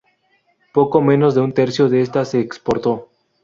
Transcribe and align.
Poco 0.73 0.99
menos 0.99 1.35
de 1.35 1.41
un 1.41 1.53
tercio 1.53 1.87
de 1.87 2.01
esta 2.01 2.25
se 2.25 2.39
exportó. 2.39 3.09